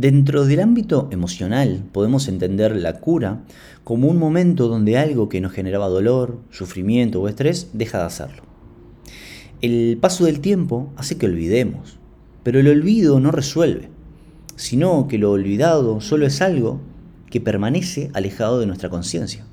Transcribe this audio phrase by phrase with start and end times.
[0.00, 3.42] Dentro del ámbito emocional podemos entender la cura
[3.84, 8.42] como un momento donde algo que nos generaba dolor, sufrimiento o estrés deja de hacerlo.
[9.60, 11.98] El paso del tiempo hace que olvidemos,
[12.42, 13.90] pero el olvido no resuelve,
[14.56, 16.80] sino que lo olvidado solo es algo
[17.28, 19.44] que permanece alejado de nuestra conciencia.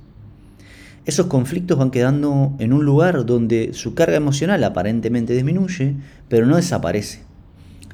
[1.06, 5.98] Esos conflictos van quedando en un lugar donde su carga emocional aparentemente disminuye,
[6.30, 7.24] pero no desaparece.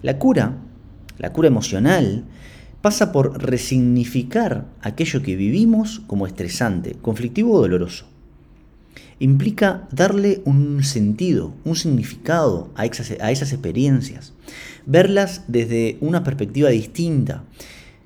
[0.04, 0.60] La cura,
[1.18, 2.26] la cura emocional,
[2.82, 8.14] pasa por resignificar aquello que vivimos como estresante, conflictivo o doloroso
[9.20, 14.34] implica darle un sentido, un significado a esas, experiencias,
[14.86, 17.44] verlas desde una perspectiva distinta,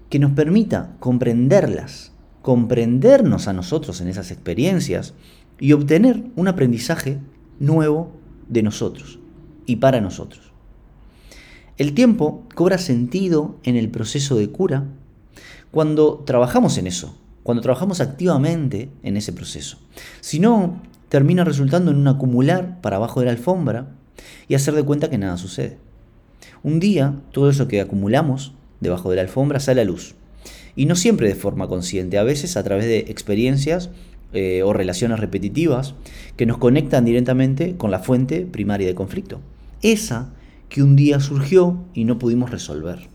[0.10, 2.12] que nos permita comprenderlas,
[2.42, 5.16] comprendernos a nosotros en esas experiencias
[5.60, 7.18] y obtener un aprendizaje
[7.60, 8.12] nuevo
[8.48, 9.20] de nosotros
[9.66, 10.54] y para nosotros.
[11.78, 14.86] El tiempo cobra sentido en el proceso de cura
[15.70, 19.78] cuando trabajamos en eso, cuando trabajamos activamente en ese proceso.
[20.20, 23.90] Si no, termina resultando en un acumular para abajo de la alfombra
[24.48, 25.78] y hacer de cuenta que nada sucede.
[26.64, 30.16] Un día, todo eso que acumulamos debajo de la alfombra sale a luz.
[30.76, 33.92] Y no siempre de forma consciente, a veces a través de experiencias
[34.34, 35.94] eh, o relaciones repetitivas
[36.36, 39.42] que nos conectan directamente con la fuente primaria de conflicto.
[39.84, 40.30] Esa
[40.70, 43.10] que un día surgió y no pudimos resolver.